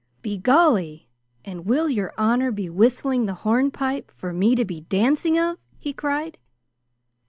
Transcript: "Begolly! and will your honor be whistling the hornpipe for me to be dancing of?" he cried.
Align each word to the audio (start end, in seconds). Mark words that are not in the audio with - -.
"Begolly! 0.23 1.09
and 1.45 1.67
will 1.67 1.87
your 1.87 2.11
honor 2.17 2.49
be 2.51 2.71
whistling 2.71 3.27
the 3.27 3.35
hornpipe 3.45 4.09
for 4.09 4.33
me 4.33 4.55
to 4.55 4.65
be 4.65 4.81
dancing 4.81 5.37
of?" 5.37 5.59
he 5.77 5.93
cried. 5.93 6.39